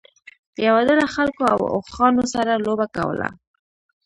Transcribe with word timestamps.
یوه 0.65 0.81
ډله 0.87 1.05
خلکو 1.15 1.41
له 1.49 1.55
اوښانو 1.75 2.23
سره 2.33 2.61
لوبه 2.65 2.87
کوله. 2.95 3.27